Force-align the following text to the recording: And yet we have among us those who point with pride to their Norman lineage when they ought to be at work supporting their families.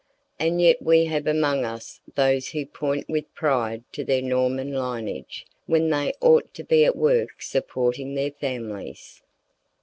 And 0.39 0.59
yet 0.59 0.81
we 0.81 1.05
have 1.05 1.27
among 1.27 1.63
us 1.63 2.01
those 2.15 2.49
who 2.49 2.65
point 2.65 3.07
with 3.07 3.31
pride 3.35 3.83
to 3.91 4.03
their 4.03 4.23
Norman 4.23 4.73
lineage 4.73 5.45
when 5.67 5.91
they 5.91 6.11
ought 6.21 6.55
to 6.55 6.63
be 6.63 6.83
at 6.83 6.95
work 6.95 7.39
supporting 7.43 8.15
their 8.15 8.31
families. 8.31 9.21